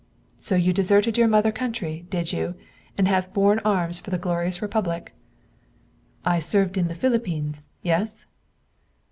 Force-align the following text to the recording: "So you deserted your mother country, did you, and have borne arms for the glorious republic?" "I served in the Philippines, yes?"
"So 0.39 0.55
you 0.55 0.73
deserted 0.73 1.15
your 1.19 1.27
mother 1.27 1.51
country, 1.51 2.07
did 2.09 2.33
you, 2.33 2.55
and 2.97 3.07
have 3.07 3.31
borne 3.35 3.59
arms 3.59 3.99
for 3.99 4.09
the 4.09 4.17
glorious 4.17 4.59
republic?" 4.59 5.13
"I 6.25 6.39
served 6.39 6.75
in 6.75 6.87
the 6.87 6.95
Philippines, 6.95 7.69
yes?" 7.83 8.25